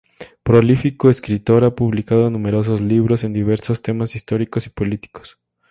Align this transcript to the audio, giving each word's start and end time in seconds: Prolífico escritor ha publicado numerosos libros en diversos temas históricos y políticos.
Prolífico 0.41 1.11
escritor 1.11 1.63
ha 1.63 1.75
publicado 1.75 2.31
numerosos 2.31 2.81
libros 2.81 3.23
en 3.23 3.33
diversos 3.33 3.83
temas 3.83 4.15
históricos 4.15 4.65
y 4.65 4.71
políticos. 4.71 5.37